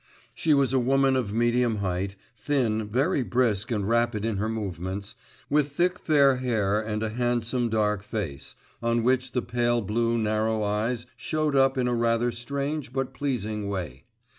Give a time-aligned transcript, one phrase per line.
[0.33, 5.15] She was a woman of medium height, thin, very brisk and rapid in her movements,
[5.47, 10.63] with thick fair hair and a handsome dark face, on which the pale blue narrow
[10.63, 14.05] eyes showed up in a rather strange but pleasing way.